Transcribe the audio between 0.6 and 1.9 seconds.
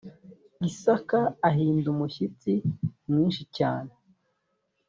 isaka ahinda